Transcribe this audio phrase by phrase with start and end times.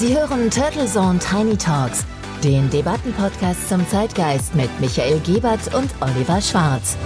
[0.00, 2.06] Sie hören Turtle Zone Tiny Talks,
[2.42, 6.96] den Debattenpodcast zum Zeitgeist mit Michael Gebert und Oliver Schwarz.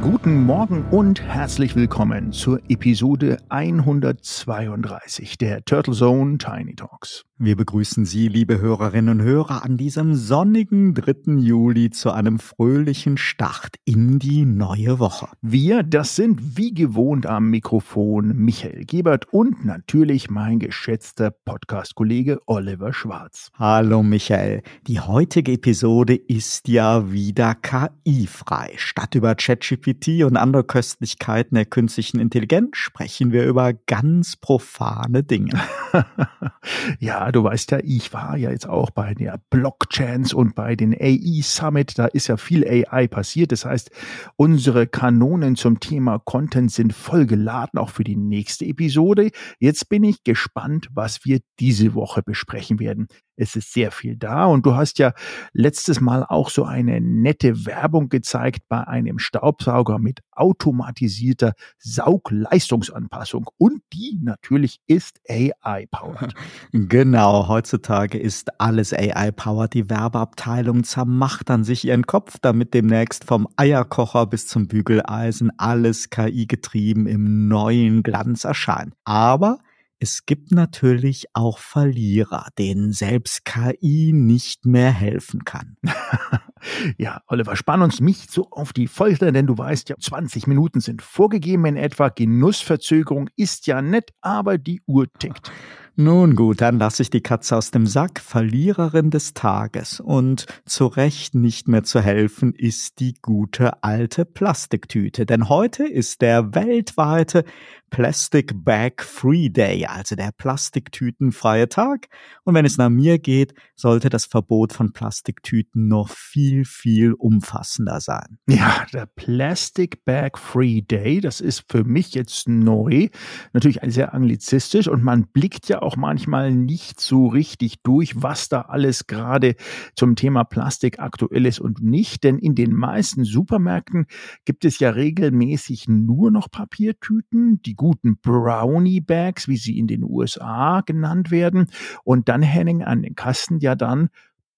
[0.00, 7.25] Guten Morgen und herzlich willkommen zur Episode 132 der Turtle Zone Tiny Talks.
[7.38, 11.34] Wir begrüßen Sie, liebe Hörerinnen und Hörer, an diesem sonnigen 3.
[11.34, 15.28] Juli zu einem fröhlichen Start in die neue Woche.
[15.42, 22.94] Wir, das sind wie gewohnt am Mikrofon Michael Gebert und natürlich mein geschätzter Podcast-Kollege Oliver
[22.94, 23.50] Schwarz.
[23.58, 28.72] Hallo Michael, die heutige Episode ist ja wieder KI-frei.
[28.76, 35.52] Statt über ChatGPT und andere Köstlichkeiten der künstlichen Intelligenz sprechen wir über ganz profane Dinge.
[37.00, 40.94] ja, du weißt ja, ich war ja jetzt auch bei der Blockchains und bei den
[40.94, 41.98] AI Summit.
[41.98, 43.52] Da ist ja viel AI passiert.
[43.52, 43.90] Das heißt,
[44.36, 49.30] unsere Kanonen zum Thema Content sind voll geladen, auch für die nächste Episode.
[49.58, 53.08] Jetzt bin ich gespannt, was wir diese Woche besprechen werden.
[53.36, 55.12] Es ist sehr viel da und du hast ja
[55.52, 63.82] letztes Mal auch so eine nette Werbung gezeigt bei einem Staubsauger mit automatisierter Saugleistungsanpassung und
[63.92, 66.34] die natürlich ist AI-powered.
[66.72, 69.74] Genau, heutzutage ist alles AI-powered.
[69.74, 76.10] Die Werbeabteilung zermacht an sich ihren Kopf, damit demnächst vom Eierkocher bis zum Bügeleisen alles
[76.10, 78.94] KI-getrieben im neuen Glanz erscheint.
[79.04, 79.58] Aber
[79.98, 85.76] es gibt natürlich auch Verlierer, denen selbst KI nicht mehr helfen kann.
[86.98, 90.80] ja, Oliver, spann uns nicht so auf die Folter, denn du weißt ja, 20 Minuten
[90.80, 92.08] sind vorgegeben in etwa.
[92.10, 95.50] Genussverzögerung ist ja nett, aber die Uhr tickt.
[95.98, 99.98] Nun gut, dann lasse ich die Katze aus dem Sack, Verliererin des Tages.
[99.98, 105.24] Und zu Recht nicht mehr zu helfen ist die gute alte Plastiktüte.
[105.24, 107.44] Denn heute ist der weltweite
[107.90, 112.08] Plastic Bag Free Day, also der Plastiktütenfreie Tag.
[112.44, 118.00] Und wenn es nach mir geht, sollte das Verbot von Plastiktüten noch viel, viel umfassender
[118.00, 118.38] sein.
[118.48, 123.08] Ja, der Plastic Bag Free Day, das ist für mich jetzt neu.
[123.52, 129.06] Natürlich sehr anglizistisch und man blickt ja manchmal nicht so richtig durch, was da alles
[129.06, 129.54] gerade
[129.94, 132.24] zum Thema Plastik aktuell ist und nicht.
[132.24, 134.06] Denn in den meisten Supermärkten
[134.44, 140.02] gibt es ja regelmäßig nur noch Papiertüten, die guten Brownie Bags, wie sie in den
[140.02, 141.70] USA genannt werden.
[142.02, 144.08] Und dann hängen an den Kasten ja dann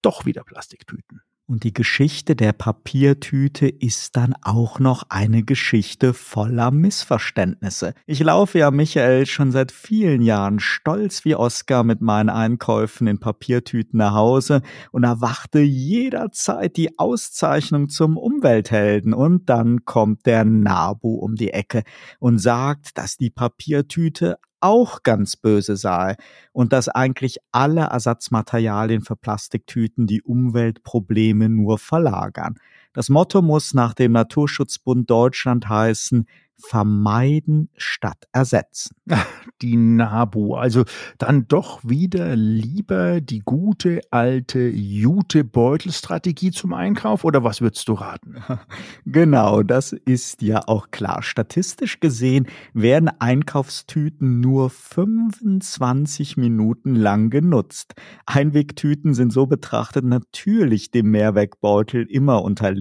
[0.01, 1.21] doch wieder Plastiktüten.
[1.49, 7.95] Und die Geschichte der Papiertüte ist dann auch noch eine Geschichte voller Missverständnisse.
[8.05, 13.19] Ich laufe ja Michael schon seit vielen Jahren stolz wie Oscar mit meinen Einkäufen in
[13.19, 14.61] Papiertüten nach Hause
[14.91, 19.15] und erwachte jederzeit die Auszeichnung zum Umwelthelden.
[19.15, 21.81] Und dann kommt der Nabu um die Ecke
[22.19, 26.15] und sagt, dass die Papiertüte auch ganz böse sei
[26.51, 32.59] und dass eigentlich alle Ersatzmaterialien für Plastiktüten die Umweltprobleme nur verlagern.
[32.93, 36.25] Das Motto muss nach dem Naturschutzbund Deutschland heißen,
[36.59, 38.95] vermeiden statt ersetzen.
[39.61, 40.85] Die NABU, also
[41.17, 48.35] dann doch wieder lieber die gute alte Jute-Beutel-Strategie zum Einkauf oder was würdest du raten?
[49.05, 51.23] Genau, das ist ja auch klar.
[51.23, 57.95] Statistisch gesehen werden Einkaufstüten nur 25 Minuten lang genutzt.
[58.25, 62.78] Einwegtüten sind so betrachtet natürlich dem Mehrwegbeutel immer unterlegen,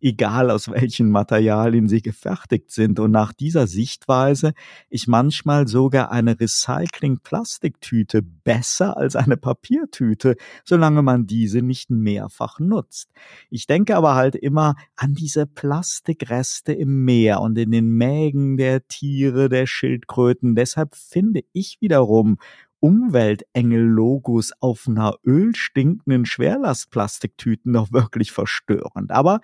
[0.00, 4.52] egal aus welchen Materialien sie gefertigt sind und nach dieser Sichtweise
[4.88, 13.10] ich manchmal sogar eine Recycling-Plastiktüte besser als eine Papiertüte, solange man diese nicht mehrfach nutzt.
[13.50, 18.86] Ich denke aber halt immer an diese Plastikreste im Meer und in den Mägen der
[18.88, 20.54] Tiere, der Schildkröten.
[20.54, 22.38] Deshalb finde ich wiederum
[22.80, 29.10] Umweltengel-Logos auf einer ölstinkenden Schwerlastplastiktüten noch wirklich verstörend.
[29.10, 29.40] Aber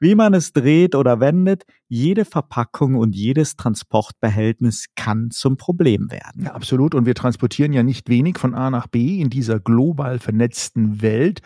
[0.00, 6.44] wie man es dreht oder wendet, jede Verpackung und jedes Transportbehältnis kann zum Problem werden.
[6.44, 6.94] Ja, absolut.
[6.94, 11.40] Und wir transportieren ja nicht wenig von A nach B in dieser global vernetzten Welt.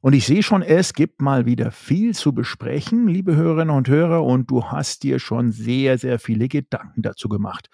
[0.00, 4.24] Und ich sehe schon, es gibt mal wieder viel zu besprechen, liebe Hörerinnen und Hörer,
[4.24, 7.68] und du hast dir schon sehr, sehr viele Gedanken dazu gemacht.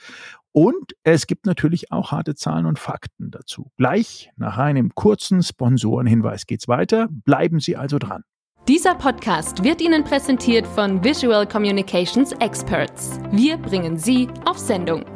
[0.53, 3.71] Und es gibt natürlich auch harte Zahlen und Fakten dazu.
[3.77, 7.09] Gleich nach einem kurzen Sponsorenhinweis geht's weiter.
[7.11, 8.23] Bleiben Sie also dran.
[8.67, 13.21] Dieser Podcast wird Ihnen präsentiert von Visual Communications Experts.
[13.31, 15.16] Wir bringen Sie auf Sendung.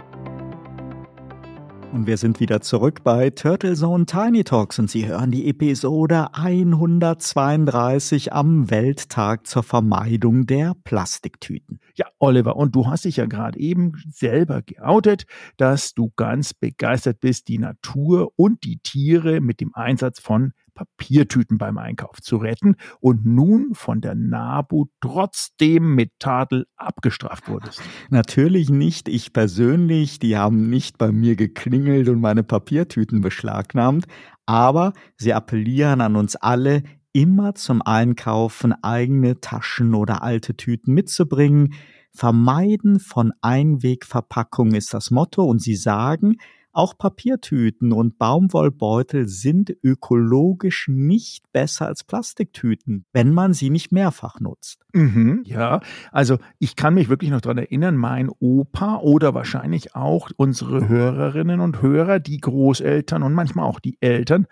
[1.93, 6.33] Und wir sind wieder zurück bei Turtle Zone Tiny Talks und Sie hören die Episode
[6.33, 11.81] 132 am Welttag zur Vermeidung der Plastiktüten.
[11.95, 15.25] Ja, Oliver, und du hast dich ja gerade eben selber geoutet,
[15.57, 20.53] dass du ganz begeistert bist, die Natur und die Tiere mit dem Einsatz von
[20.85, 27.81] Papiertüten beim Einkauf zu retten und nun von der NABU trotzdem mit Tadel abgestraft wurdest.
[28.09, 34.05] Natürlich nicht ich persönlich, die haben nicht bei mir geklingelt und meine Papiertüten beschlagnahmt,
[34.45, 36.83] aber sie appellieren an uns alle,
[37.13, 41.73] immer zum Einkaufen eigene Taschen oder alte Tüten mitzubringen.
[42.13, 46.37] Vermeiden von Einwegverpackungen ist das Motto und sie sagen,
[46.73, 54.39] auch Papiertüten und Baumwollbeutel sind ökologisch nicht besser als Plastiktüten, wenn man sie nicht mehrfach
[54.39, 54.85] nutzt.
[54.93, 55.81] Mhm, ja,
[56.11, 61.59] also ich kann mich wirklich noch daran erinnern, mein Opa oder wahrscheinlich auch unsere Hörerinnen
[61.59, 64.47] und Hörer, die Großeltern und manchmal auch die Eltern,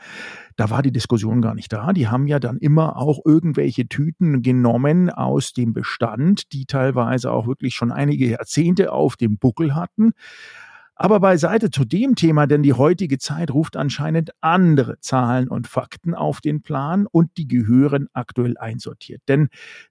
[0.59, 1.93] da war die Diskussion gar nicht da.
[1.93, 7.47] Die haben ja dann immer auch irgendwelche Tüten genommen aus dem Bestand, die teilweise auch
[7.47, 10.11] wirklich schon einige Jahrzehnte auf dem Buckel hatten
[10.99, 16.13] aber beiseite zu dem Thema, denn die heutige Zeit ruft anscheinend andere Zahlen und Fakten
[16.13, 19.21] auf den Plan und die gehören aktuell einsortiert.
[19.29, 19.47] Denn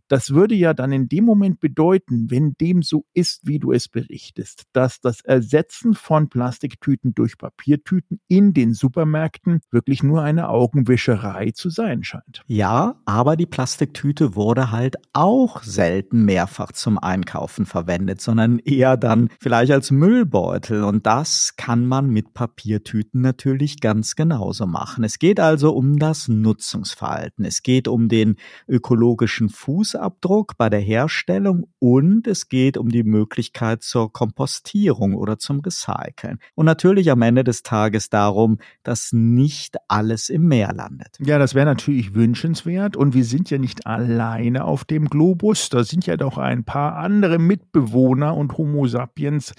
[0.08, 3.88] das würde ja dann in dem Moment bedeuten, wenn dem so ist, wie du es
[3.88, 11.52] berichtest, dass das Ersetzen von Plastiktüten durch Papiertüten in den Supermärkten wirklich nur eine Augenwischerei
[11.52, 12.42] zu sein scheint.
[12.46, 19.30] Ja, aber die Plastiktüte wurde halt auch selten mehrfach zum Einkaufen verwendet, sondern eher dann
[19.40, 25.04] vielleicht als Müllbeutel und und das kann man mit Papiertüten natürlich ganz genauso machen.
[25.04, 27.44] Es geht also um das Nutzungsverhalten.
[27.44, 28.34] Es geht um den
[28.66, 35.60] ökologischen Fußabdruck bei der Herstellung und es geht um die Möglichkeit zur Kompostierung oder zum
[35.60, 36.40] Recyceln.
[36.56, 41.16] Und natürlich am Ende des Tages darum, dass nicht alles im Meer landet.
[41.20, 45.68] Ja, das wäre natürlich wünschenswert und wir sind ja nicht alleine auf dem Globus.
[45.68, 49.54] Da sind ja doch ein paar andere Mitbewohner und Homo sapiens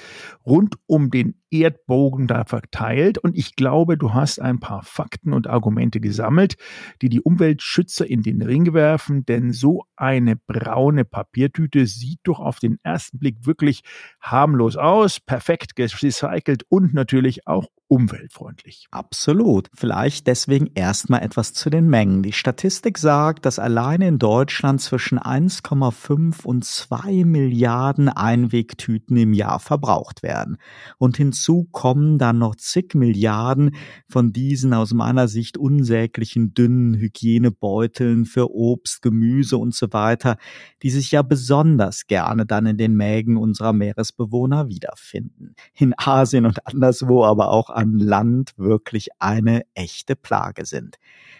[0.45, 3.18] rund um den and Erdbogen da verteilt.
[3.18, 6.56] Und ich glaube, du hast ein paar Fakten und Argumente gesammelt,
[7.01, 9.25] die die Umweltschützer in den Ring werfen.
[9.25, 13.81] Denn so eine braune Papiertüte sieht doch auf den ersten Blick wirklich
[14.22, 18.88] harmlos aus, perfekt recycelt und natürlich auch umweltfreundlich.
[18.92, 19.68] Absolut.
[19.74, 22.22] Vielleicht deswegen erstmal etwas zu den Mengen.
[22.22, 29.60] Die Statistik sagt, dass alleine in Deutschland zwischen 1,5 und 2 Milliarden Einwegtüten im Jahr
[29.60, 30.57] verbraucht werden.
[31.00, 31.38] Und hinzu
[31.71, 33.75] kommen dann noch zig Milliarden
[34.07, 40.38] von diesen aus meiner Sicht unsäglichen dünnen Hygienebeuteln für Obst, Gemüse und so weiter,
[40.83, 45.56] die sich ja besonders gerne dann in den Mägen unserer Meeresbewohner wiederfinden.
[45.75, 50.97] In Asien und anderswo aber auch an Land wirklich eine echte Plage sind.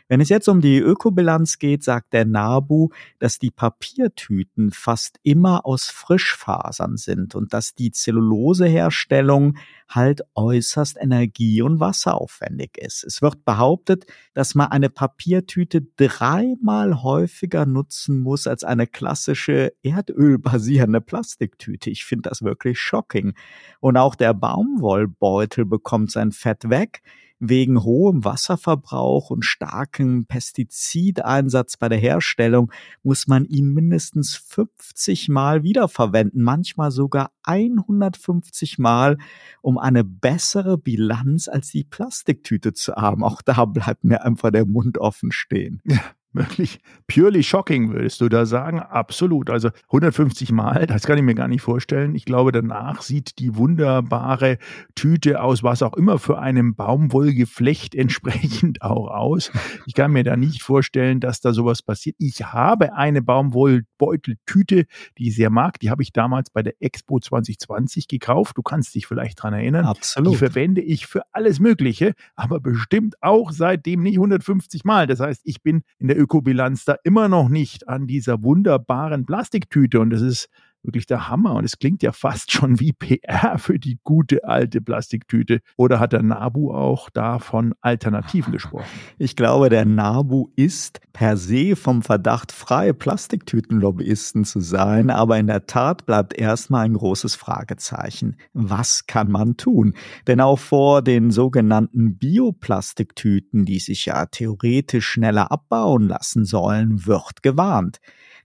[0.10, 2.90] Wenn es jetzt um die Ökobilanz geht, sagt der NABU,
[3.20, 9.58] dass die Papiertüten fast immer aus Frischfasern sind und dass die Zelluloseherstellung
[9.88, 13.04] halt äußerst energie- und wasseraufwendig ist.
[13.04, 21.02] Es wird behauptet, dass man eine Papiertüte dreimal häufiger nutzen muss als eine klassische erdölbasierende
[21.02, 21.92] Plastiktüte.
[21.92, 23.36] Ich finde das wirklich shocking.
[23.80, 27.04] Und auch der Baumwollbeutel bekommt sein Fett weg
[27.40, 35.64] wegen hohem Wasserverbrauch und starkem Pestizideinsatz bei der Herstellung muss man ihn mindestens 50 Mal
[35.64, 39.18] wiederverwenden, manchmal sogar 150 Mal,
[39.62, 43.24] um eine bessere Bilanz als die Plastiktüte zu haben.
[43.24, 45.82] Auch da bleibt mir einfach der Mund offen stehen.
[45.86, 46.02] Ja,
[46.34, 48.80] wirklich purely shocking, würdest du da sagen?
[48.80, 49.50] Absolut.
[49.50, 52.16] Also 150 Mal, das kann ich mir gar nicht vorstellen.
[52.16, 54.58] Ich glaube, danach sieht die wunderbare
[54.96, 59.52] Tüte aus, was auch immer für einem Baumwollgeflecht entsprechend auch aus.
[59.86, 62.16] Ich kann mir da nicht vorstellen, dass da sowas passiert.
[62.20, 64.86] Ich habe eine Baumwollbeuteltüte,
[65.18, 65.80] die ich sehr mag.
[65.80, 68.58] Die habe ich damals bei der Expo 2020 gekauft.
[68.58, 69.86] Du kannst dich vielleicht dran erinnern.
[69.86, 70.34] Absolut.
[70.34, 75.08] Die verwende ich für alles Mögliche, aber bestimmt auch seitdem nicht 150 Mal.
[75.08, 80.00] Das heißt, ich bin in der Ökobilanz da immer noch nicht an dieser wunderbaren Plastiktüte.
[80.00, 80.50] Und das ist
[80.84, 84.82] wirklich der Hammer und es klingt ja fast schon wie PR für die gute alte
[84.82, 85.60] Plastiktüte.
[85.78, 88.86] Oder hat der Nabu auch da von Alternativen gesprochen?
[89.18, 95.48] Ich glaube, der Nabu ist per se vom Verdacht frei, Plastiktütenlobbyisten zu sein, aber in
[95.48, 98.38] der Tat bleibt erstmal ein großes Fragezeichen.
[98.54, 99.94] Was kann man tun?
[100.28, 107.44] Denn auch vor den sogenannten Bioplastiktüten, die sich ja theoretisch schneller abbauen lassen sollen, wird
[107.44, 108.00] gewarnt.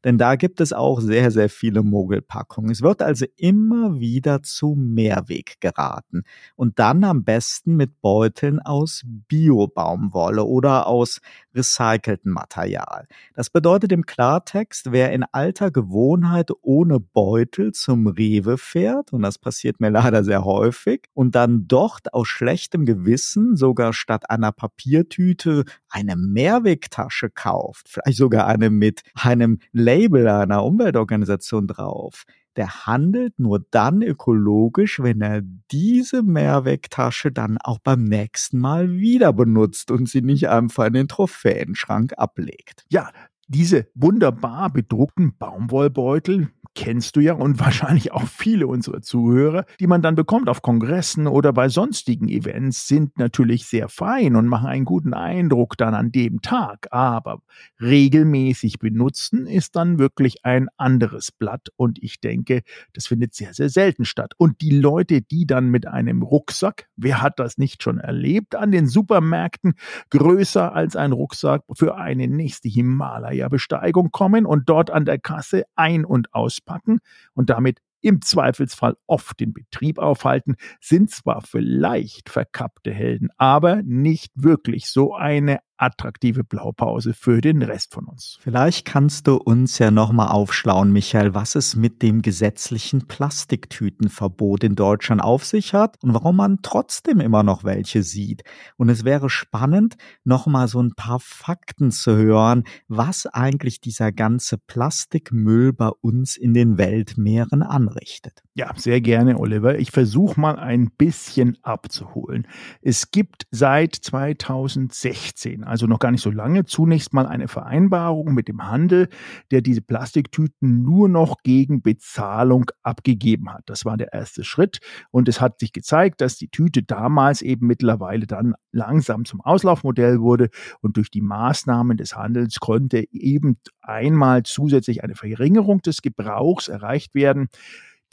[0.04, 2.70] Denn da gibt es auch sehr, sehr viele Mogelpackungen.
[2.70, 6.24] Es wird also immer wieder zu Mehrweg geraten.
[6.56, 11.20] Und dann am besten mit Beuteln aus Biobaumwolle oder aus
[11.54, 13.06] recyceltem Material.
[13.34, 19.38] Das bedeutet im Klartext, wer in alter Gewohnheit ohne Beutel zum Rewe fährt, und das
[19.38, 25.64] passiert mir leider sehr häufig, und dann dort aus schlechtem Gewissen sogar statt einer Papiertüte
[25.88, 32.24] eine Mehrwegtasche kauft, vielleicht sogar eine mit einem Label einer Umweltorganisation drauf,
[32.56, 39.32] der handelt nur dann ökologisch, wenn er diese Mehrwegtasche dann auch beim nächsten Mal wieder
[39.32, 42.84] benutzt und sie nicht einfach in den Trophäenschrank ablegt.
[42.90, 43.10] Ja,
[43.48, 50.02] diese wunderbar bedruckten Baumwollbeutel, kennst du ja und wahrscheinlich auch viele unserer Zuhörer, die man
[50.02, 54.84] dann bekommt auf Kongressen oder bei sonstigen Events, sind natürlich sehr fein und machen einen
[54.84, 56.88] guten Eindruck dann an dem Tag.
[56.90, 57.40] Aber
[57.80, 62.62] regelmäßig benutzen ist dann wirklich ein anderes Blatt und ich denke,
[62.92, 64.32] das findet sehr, sehr selten statt.
[64.36, 68.72] Und die Leute, die dann mit einem Rucksack, wer hat das nicht schon erlebt, an
[68.72, 69.74] den Supermärkten
[70.10, 76.04] größer als ein Rucksack für eine nächste Himalaya-Besteigung kommen und dort an der Kasse ein-
[76.04, 77.00] und aus auspacken
[77.34, 84.30] und damit im Zweifelsfall oft den Betrieb aufhalten, sind zwar vielleicht verkappte Helden, aber nicht
[84.34, 84.90] wirklich.
[84.90, 88.38] So eine attraktive Blaupause für den Rest von uns.
[88.40, 94.76] Vielleicht kannst du uns ja nochmal aufschlauen, Michael, was es mit dem gesetzlichen Plastiktütenverbot in
[94.76, 98.42] Deutschland auf sich hat und warum man trotzdem immer noch welche sieht.
[98.76, 104.58] Und es wäre spannend, nochmal so ein paar Fakten zu hören, was eigentlich dieser ganze
[104.58, 108.42] Plastikmüll bei uns in den Weltmeeren anrichtet.
[108.54, 109.78] Ja, sehr gerne, Oliver.
[109.78, 112.46] Ich versuche mal ein bisschen abzuholen.
[112.82, 118.48] Es gibt seit 2016 also noch gar nicht so lange, zunächst mal eine Vereinbarung mit
[118.48, 119.08] dem Handel,
[119.50, 123.62] der diese Plastiktüten nur noch gegen Bezahlung abgegeben hat.
[123.66, 124.78] Das war der erste Schritt.
[125.10, 130.20] Und es hat sich gezeigt, dass die Tüte damals eben mittlerweile dann langsam zum Auslaufmodell
[130.20, 130.50] wurde.
[130.80, 137.14] Und durch die Maßnahmen des Handels konnte eben einmal zusätzlich eine Verringerung des Gebrauchs erreicht
[137.14, 137.48] werden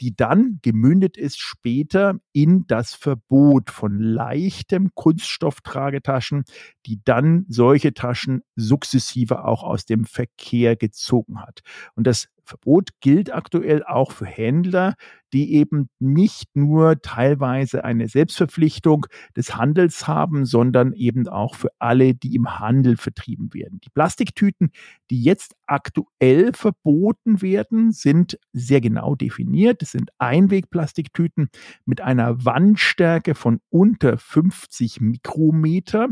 [0.02, 6.42] die dann gemündet ist später in das Verbot von leichtem Kunststofftragetaschen,
[6.86, 11.60] die dann solche Taschen sukzessive auch aus dem Verkehr gezogen hat.
[11.94, 14.94] Und das Verbot gilt aktuell auch für Händler,
[15.32, 19.06] die eben nicht nur teilweise eine Selbstverpflichtung
[19.36, 23.80] des Handels haben, sondern eben auch für alle, die im Handel vertrieben werden.
[23.84, 24.72] Die Plastiktüten,
[25.10, 29.82] die jetzt aktuell verboten werden, sind sehr genau definiert.
[29.82, 31.48] Es sind Einwegplastiktüten
[31.86, 36.08] mit einer Wandstärke von unter 50 Mikrometer,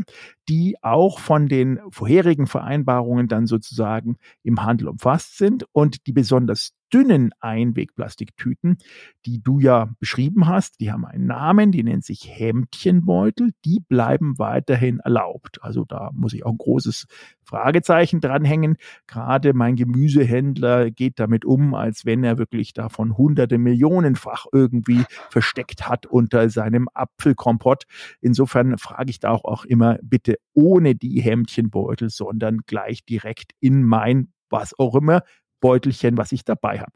[0.51, 6.73] die auch von den vorherigen Vereinbarungen dann sozusagen im Handel umfasst sind und die besonders
[6.93, 8.77] dünnen Einwegplastiktüten,
[9.25, 14.37] die du ja beschrieben hast, die haben einen Namen, die nennen sich Hemdchenbeutel, die bleiben
[14.37, 15.59] weiterhin erlaubt.
[15.61, 17.05] Also da muss ich auch ein großes
[17.43, 18.77] Fragezeichen dranhängen.
[19.07, 25.87] Gerade mein Gemüsehändler geht damit um, als wenn er wirklich davon hunderte Millionenfach irgendwie versteckt
[25.87, 27.83] hat unter seinem Apfelkompott.
[28.21, 33.83] Insofern frage ich da auch, auch immer bitte ohne die Hemdchenbeutel, sondern gleich direkt in
[33.83, 35.23] mein was auch immer
[35.61, 36.91] Beutelchen, was ich dabei habe.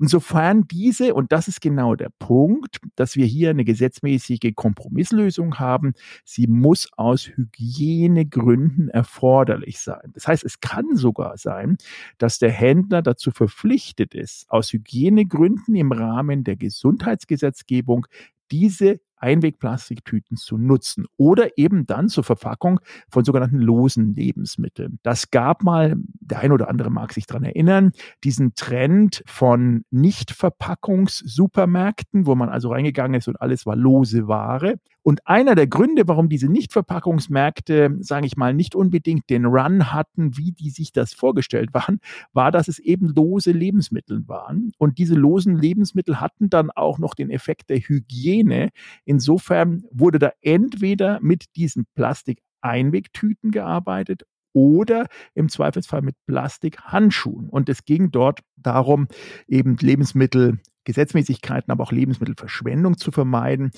[0.00, 5.92] Insofern diese, und das ist genau der Punkt, dass wir hier eine gesetzmäßige Kompromisslösung haben,
[6.24, 10.10] sie muss aus Hygienegründen erforderlich sein.
[10.14, 11.76] Das heißt, es kann sogar sein,
[12.18, 18.06] dass der Händler dazu verpflichtet ist, aus Hygienegründen im Rahmen der Gesundheitsgesetzgebung
[18.50, 22.78] diese Einwegplastiktüten zu nutzen oder eben dann zur Verpackung
[23.10, 25.00] von sogenannten losen Lebensmitteln.
[25.02, 27.90] Das gab mal, der ein oder andere mag sich dran erinnern,
[28.22, 34.76] diesen Trend von Nicht-Verpackungs-Supermärkten, wo man also reingegangen ist und alles war lose Ware.
[35.02, 40.36] Und einer der Gründe, warum diese Nicht-Verpackungsmärkte, sage ich mal, nicht unbedingt den Run hatten,
[40.36, 42.00] wie die sich das vorgestellt waren,
[42.32, 44.72] war, dass es eben lose Lebensmittel waren.
[44.78, 48.70] Und diese losen Lebensmittel hatten dann auch noch den Effekt der Hygiene,
[49.16, 57.48] Insofern wurde da entweder mit diesen Plastik-Einwegtüten gearbeitet oder im Zweifelsfall mit Plastikhandschuhen.
[57.48, 59.08] Und es ging dort darum,
[59.48, 63.70] eben Lebensmittelgesetzmäßigkeiten, aber auch Lebensmittelverschwendung zu vermeiden.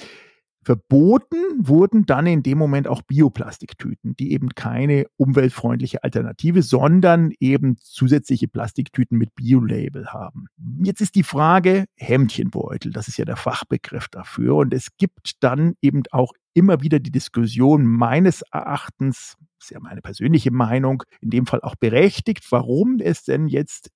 [0.69, 7.79] Verboten wurden dann in dem Moment auch Bioplastiktüten, die eben keine umweltfreundliche Alternative, sondern eben
[7.79, 10.49] zusätzliche Plastiktüten mit Biolabel haben.
[10.85, 14.57] Jetzt ist die Frage Hemdchenbeutel, das ist ja der Fachbegriff dafür.
[14.57, 20.03] Und es gibt dann eben auch immer wieder die Diskussion meines Erachtens, ist ja meine
[20.03, 23.89] persönliche Meinung, in dem Fall auch berechtigt, warum es denn jetzt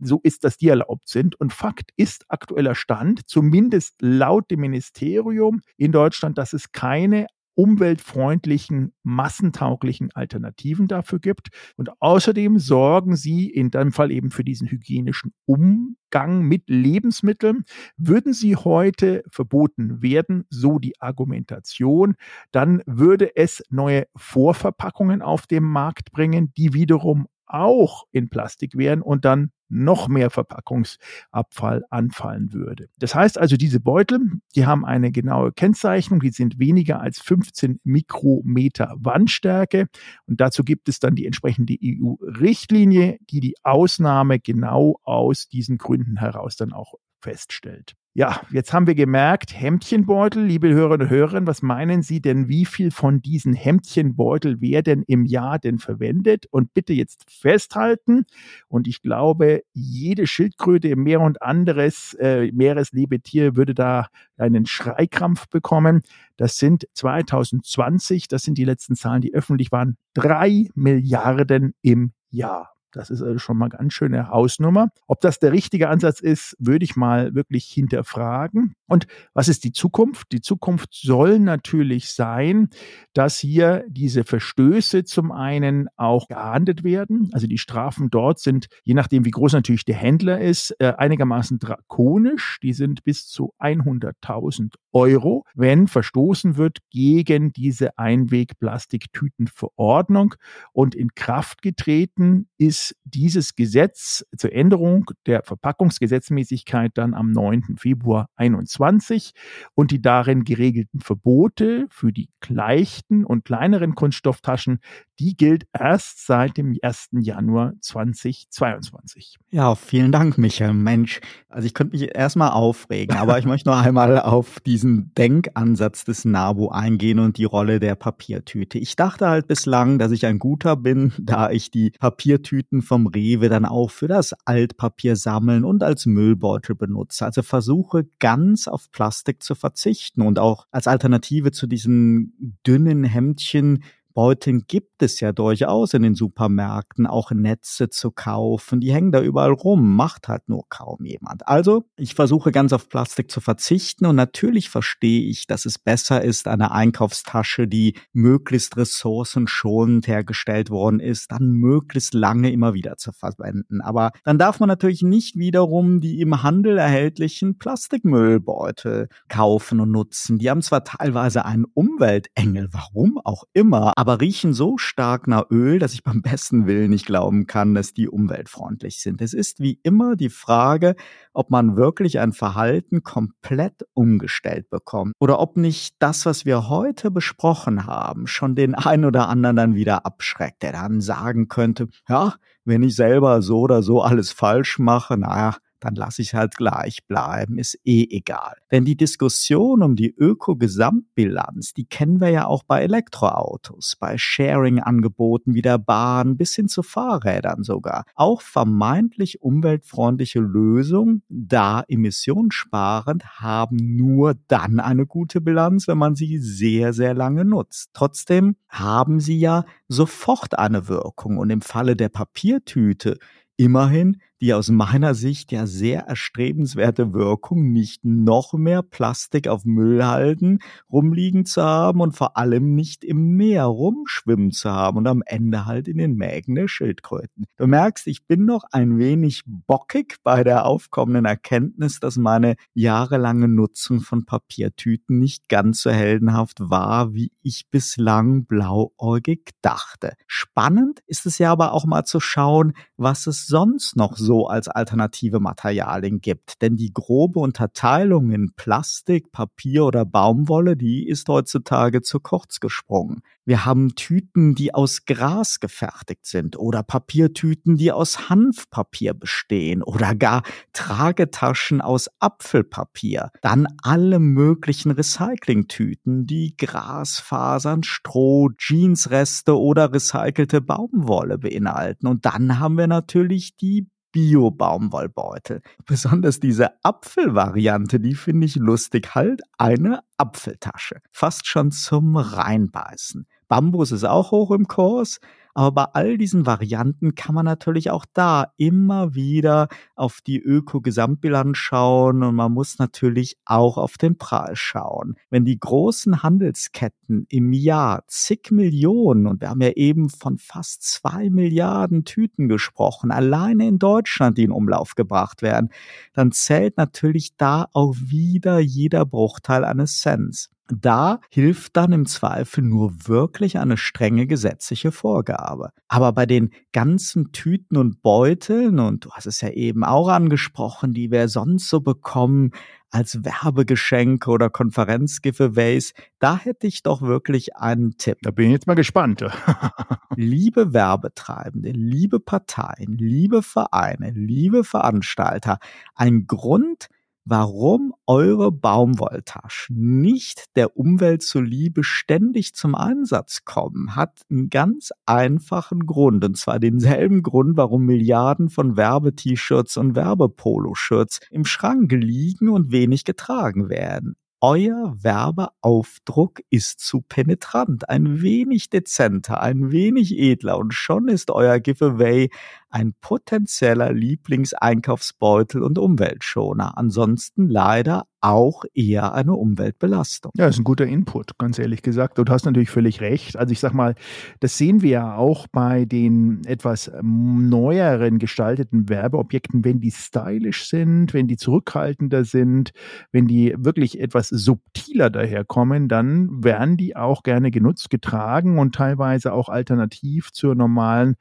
[0.00, 1.38] so ist, dass die erlaubt sind.
[1.40, 7.26] Und Fakt ist aktueller Stand, zumindest laut dem Ministerium in Deutschland, dass es keine
[7.60, 11.48] umweltfreundlichen, massentauglichen Alternativen dafür gibt.
[11.76, 17.64] Und außerdem sorgen sie in dem Fall eben für diesen hygienischen Umgang mit Lebensmitteln.
[17.98, 22.14] Würden sie heute verboten werden, so die Argumentation,
[22.50, 29.02] dann würde es neue Vorverpackungen auf den Markt bringen, die wiederum auch in Plastik wären
[29.02, 32.88] und dann noch mehr Verpackungsabfall anfallen würde.
[32.98, 34.20] Das heißt also, diese Beutel,
[34.56, 39.86] die haben eine genaue Kennzeichnung, die sind weniger als 15 Mikrometer Wandstärke
[40.26, 46.18] und dazu gibt es dann die entsprechende EU-Richtlinie, die die Ausnahme genau aus diesen Gründen
[46.18, 47.94] heraus dann auch feststellt.
[48.12, 52.64] Ja, jetzt haben wir gemerkt, Hemdchenbeutel, liebe Hörerinnen und Hörer, was meinen Sie denn, wie
[52.64, 56.46] viel von diesen Hemdchenbeutel werden im Jahr denn verwendet?
[56.50, 58.26] Und bitte jetzt festhalten.
[58.66, 65.48] Und ich glaube, jede Schildkröte im Meer und anderes äh, Meereslebetier würde da einen Schreikrampf
[65.48, 66.02] bekommen.
[66.36, 72.74] Das sind 2020, das sind die letzten Zahlen, die öffentlich waren, drei Milliarden im Jahr.
[72.92, 74.88] Das ist also schon mal ganz schöne Hausnummer.
[75.06, 78.74] Ob das der richtige Ansatz ist, würde ich mal wirklich hinterfragen.
[78.86, 80.32] Und was ist die Zukunft?
[80.32, 82.68] Die Zukunft soll natürlich sein,
[83.14, 87.30] dass hier diese Verstöße zum einen auch geahndet werden.
[87.32, 91.58] Also die Strafen dort sind, je nachdem wie groß natürlich der Händler ist, äh, einigermaßen
[91.58, 92.58] drakonisch.
[92.62, 100.34] Die sind bis zu 100.000 Euro, wenn verstoßen wird gegen diese Einwegplastiktütenverordnung.
[100.72, 107.76] Und in Kraft getreten ist dieses Gesetz zur Änderung der Verpackungsgesetzmäßigkeit dann am 9.
[107.78, 109.32] Februar 2021
[109.74, 114.80] und die darin geregelten Verbote für die leichten und kleineren Kunststofftaschen,
[115.18, 117.10] die gilt erst seit dem 1.
[117.12, 119.36] Januar 2022.
[119.50, 120.72] Ja, vielen Dank, Michael.
[120.72, 126.04] Mensch, also ich könnte mich erstmal aufregen, aber ich möchte noch einmal auf diesen Denkansatz
[126.04, 128.78] des NABU eingehen und die Rolle der Papiertüte.
[128.78, 133.50] Ich dachte halt bislang, dass ich ein guter bin, da ich die Papiertüten vom Rewe
[133.50, 137.26] dann auch für das Altpapier sammeln und als Müllbeutel benutze.
[137.26, 143.82] Also versuche ganz auf Plastik zu verzichten und auch als Alternative zu diesen dünnen Hemdchen
[144.14, 148.80] Beuteln gibt es ja durchaus in den Supermärkten auch Netze zu kaufen.
[148.80, 151.46] Die hängen da überall rum, macht halt nur kaum jemand.
[151.46, 156.22] Also ich versuche ganz auf Plastik zu verzichten und natürlich verstehe ich, dass es besser
[156.22, 163.12] ist, eine Einkaufstasche, die möglichst ressourcenschonend hergestellt worden ist, dann möglichst lange immer wieder zu
[163.12, 163.80] verwenden.
[163.80, 170.38] Aber dann darf man natürlich nicht wiederum die im Handel erhältlichen Plastikmüllbeutel kaufen und nutzen.
[170.38, 175.78] Die haben zwar teilweise einen Umweltengel, warum auch immer, aber riechen so stark nach Öl,
[175.78, 179.20] dass ich beim besten Willen nicht glauben kann, dass die umweltfreundlich sind.
[179.20, 180.96] Es ist wie immer die Frage,
[181.34, 187.10] ob man wirklich ein Verhalten komplett umgestellt bekommt oder ob nicht das, was wir heute
[187.10, 192.36] besprochen haben, schon den einen oder anderen dann wieder abschreckt, der dann sagen könnte, ja,
[192.64, 197.06] wenn ich selber so oder so alles falsch mache, naja, dann lasse ich halt gleich
[197.06, 198.56] bleiben, ist eh egal.
[198.70, 205.54] Denn die Diskussion um die Öko-Gesamtbilanz, die kennen wir ja auch bei Elektroautos, bei Sharing-Angeboten
[205.54, 208.04] wie der Bahn bis hin zu Fahrrädern sogar.
[208.14, 216.38] Auch vermeintlich umweltfreundliche Lösungen, da emissionssparend, haben nur dann eine gute Bilanz, wenn man sie
[216.38, 217.90] sehr, sehr lange nutzt.
[217.94, 223.18] Trotzdem haben sie ja sofort eine Wirkung und im Falle der Papiertüte
[223.56, 230.60] immerhin die aus meiner Sicht ja sehr erstrebenswerte Wirkung, nicht noch mehr Plastik auf Müllhalden
[230.90, 235.66] rumliegen zu haben und vor allem nicht im Meer rumschwimmen zu haben und am Ende
[235.66, 237.44] halt in den Mägen der Schildkröten.
[237.58, 243.48] Du merkst, ich bin noch ein wenig bockig bei der aufkommenden Erkenntnis, dass meine jahrelange
[243.48, 250.14] Nutzung von Papiertüten nicht ganz so heldenhaft war, wie ich bislang blauäugig dachte.
[250.26, 254.46] Spannend ist es ja aber auch mal zu schauen, was es sonst noch so so
[254.46, 256.62] als alternative Materialien gibt.
[256.62, 263.22] Denn die grobe Unterteilung in Plastik, Papier oder Baumwolle, die ist heutzutage zu kurz gesprungen.
[263.44, 270.14] Wir haben Tüten, die aus Gras gefertigt sind oder Papiertüten, die aus Hanfpapier bestehen oder
[270.14, 273.32] gar Tragetaschen aus Apfelpapier.
[273.42, 282.06] Dann alle möglichen Recyclingtüten, die Grasfasern, Stroh, Jeansreste oder recycelte Baumwolle beinhalten.
[282.06, 285.62] Und dann haben wir natürlich die Bio-Baumwollbeutel.
[285.86, 289.14] Besonders diese Apfelvariante, die finde ich lustig.
[289.14, 291.00] Halt eine Apfeltasche.
[291.12, 293.26] Fast schon zum Reinbeißen.
[293.48, 295.18] Bambus ist auch hoch im Kurs,
[295.54, 301.56] Aber bei all diesen Varianten kann man natürlich auch da immer wieder auf die Öko-Gesamtbilanz
[301.56, 305.16] schauen und man muss natürlich auch auf den Preis schauen.
[305.30, 310.82] Wenn die großen Handelsketten im Jahr zig Millionen, und wir haben ja eben von fast
[310.82, 315.70] zwei Milliarden Tüten gesprochen, alleine in Deutschland, die in Umlauf gebracht werden,
[316.12, 320.50] dann zählt natürlich da auch wieder jeder Bruchteil eines Cents.
[320.72, 325.70] Da hilft dann im Zweifel nur wirklich eine strenge gesetzliche Vorgabe.
[325.88, 330.94] Aber bei den ganzen Tüten und Beuteln, und du hast es ja eben auch angesprochen,
[330.94, 332.52] die wir sonst so bekommen,
[332.90, 338.18] als Werbegeschenke oder Konferenzgiveaways, da hätte ich doch wirklich einen Tipp.
[338.22, 339.24] Da bin ich jetzt mal gespannt.
[340.16, 345.58] liebe Werbetreibende, liebe Parteien, liebe Vereine, liebe Veranstalter,
[345.94, 346.88] ein Grund,
[347.24, 355.86] warum eure Baumwolltaschen nicht der Umwelt zuliebe ständig zum Einsatz kommen, hat einen ganz einfachen
[355.86, 356.24] Grund.
[356.24, 363.04] Und zwar denselben Grund, warum Milliarden von Werbe-T-Shirts und Werbepoloshirts im Schrank liegen und wenig
[363.04, 364.16] getragen werden.
[364.42, 371.60] Euer Werbeaufdruck ist zu penetrant, ein wenig dezenter, ein wenig edler und schon ist euer
[371.60, 372.30] Giveaway
[372.70, 376.78] ein potenzieller Lieblingseinkaufsbeutel und Umweltschoner.
[376.78, 380.32] Ansonsten leider auch eher eine Umweltbelastung.
[380.36, 382.18] Ja, ist ein guter Input, ganz ehrlich gesagt.
[382.18, 383.36] Und du hast natürlich völlig recht.
[383.36, 383.94] Also ich sag mal,
[384.40, 391.14] das sehen wir ja auch bei den etwas neueren gestalteten Werbeobjekten, wenn die stylisch sind,
[391.14, 392.72] wenn die zurückhaltender sind,
[393.10, 399.32] wenn die wirklich etwas subtiler daherkommen, dann werden die auch gerne genutzt, getragen und teilweise
[399.32, 401.16] auch alternativ zur normalen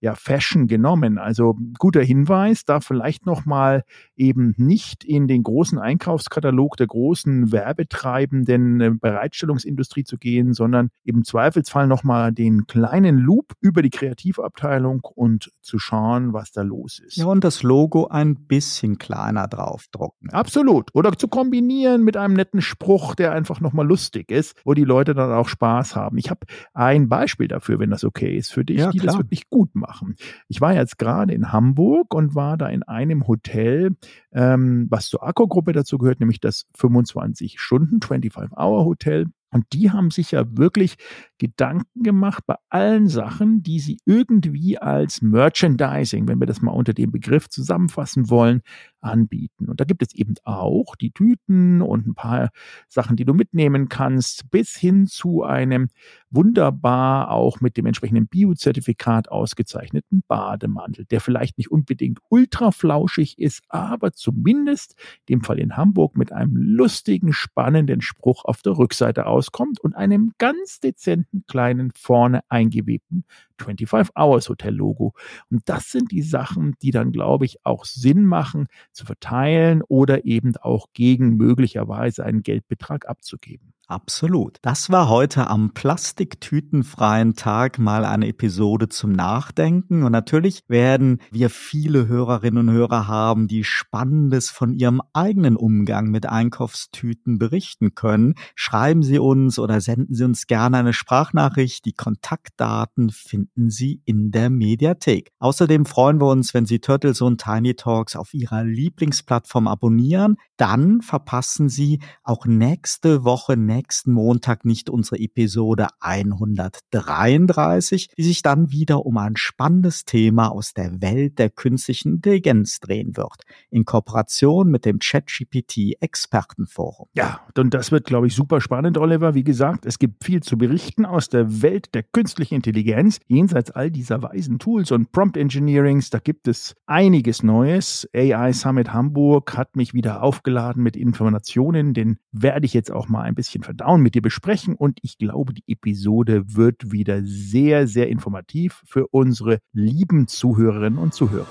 [0.00, 1.18] ja, Fashion genommen.
[1.18, 3.82] Also guter Hinweis, da vielleicht nochmal
[4.14, 11.24] eben nicht in den großen Einkaufskatalog der großen werbetreibenden äh, Bereitstellungsindustrie zu gehen, sondern im
[11.24, 17.16] Zweifelsfall nochmal den kleinen Loop über die Kreativabteilung und zu schauen, was da los ist.
[17.16, 20.30] Ja, und das Logo ein bisschen kleiner draufdrucken.
[20.30, 20.90] Absolut.
[20.92, 25.14] Oder zu kombinieren mit einem netten Spruch, der einfach nochmal lustig ist, wo die Leute
[25.14, 26.18] dann auch Spaß haben.
[26.18, 26.40] Ich habe
[26.74, 29.14] ein Beispiel dafür, wenn das okay ist für dich, ja, die klar.
[29.14, 30.16] das wirklich gut machen machen.
[30.48, 33.96] Ich war jetzt gerade in Hamburg und war da in einem Hotel,
[34.32, 39.26] ähm, was zur Akku-Gruppe dazu gehört, nämlich das 25 Stunden 25-Hour-Hotel.
[39.50, 40.96] Und die haben sich ja wirklich
[41.38, 46.92] Gedanken gemacht bei allen Sachen, die sie irgendwie als Merchandising, wenn wir das mal unter
[46.92, 48.62] dem Begriff zusammenfassen wollen,
[49.06, 49.68] anbieten.
[49.68, 52.50] Und da gibt es eben auch die Tüten und ein paar
[52.88, 55.88] Sachen, die du mitnehmen kannst, bis hin zu einem
[56.30, 63.62] wunderbar auch mit dem entsprechenden Biozertifikat ausgezeichneten Bademantel, der vielleicht nicht unbedingt ultra flauschig ist,
[63.68, 64.96] aber zumindest
[65.28, 70.32] dem Fall in Hamburg mit einem lustigen, spannenden Spruch auf der Rückseite auskommt und einem
[70.38, 73.24] ganz dezenten kleinen vorne eingewebten
[73.62, 75.14] 25 Hours Hotel Logo.
[75.50, 80.24] Und das sind die Sachen, die dann, glaube ich, auch Sinn machen zu verteilen oder
[80.24, 83.75] eben auch gegen möglicherweise einen Geldbetrag abzugeben.
[83.88, 84.58] Absolut.
[84.62, 90.02] Das war heute am plastiktütenfreien Tag mal eine Episode zum Nachdenken.
[90.02, 96.10] Und natürlich werden wir viele Hörerinnen und Hörer haben, die Spannendes von ihrem eigenen Umgang
[96.10, 98.34] mit Einkaufstüten berichten können.
[98.56, 101.84] Schreiben Sie uns oder senden Sie uns gerne eine Sprachnachricht.
[101.84, 105.30] Die Kontaktdaten finden Sie in der Mediathek.
[105.38, 110.38] Außerdem freuen wir uns, wenn Sie Turtles und Tiny Talks auf Ihrer Lieblingsplattform abonnieren.
[110.56, 118.70] Dann verpassen Sie auch nächste Woche nächsten Montag nicht unsere Episode 133, die sich dann
[118.70, 124.70] wieder um ein spannendes Thema aus der Welt der künstlichen Intelligenz drehen wird, in Kooperation
[124.70, 127.08] mit dem ChatGPT Expertenforum.
[127.12, 129.34] Ja, und das wird, glaube ich, super spannend, Oliver.
[129.34, 133.18] Wie gesagt, es gibt viel zu berichten aus der Welt der künstlichen Intelligenz.
[133.26, 138.08] Jenseits all dieser weisen Tools und Prompt Engineerings, da gibt es einiges Neues.
[138.14, 143.22] AI Summit Hamburg hat mich wieder aufgeladen mit Informationen, den werde ich jetzt auch mal
[143.22, 148.08] ein bisschen verdauen, mit dir besprechen und ich glaube, die Episode wird wieder sehr, sehr
[148.08, 151.46] informativ für unsere lieben Zuhörerinnen und Zuhörer.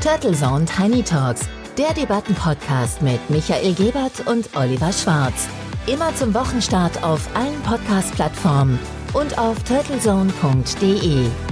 [0.00, 5.48] Turtle Zone Tiny Talks, der Debattenpodcast mit Michael Gebert und Oliver Schwarz.
[5.86, 8.78] Immer zum Wochenstart auf allen Podcast-Plattformen
[9.14, 11.51] und auf turtlezone.de.